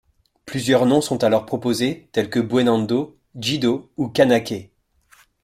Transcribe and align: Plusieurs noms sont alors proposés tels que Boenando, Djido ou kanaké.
Plusieurs 0.47 0.87
noms 0.87 0.99
sont 1.01 1.23
alors 1.23 1.45
proposés 1.45 2.09
tels 2.11 2.31
que 2.31 2.39
Boenando, 2.39 3.19
Djido 3.39 3.91
ou 3.97 4.07
kanaké. 4.09 4.71